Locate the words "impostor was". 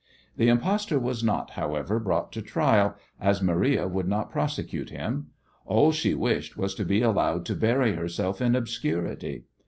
0.49-1.23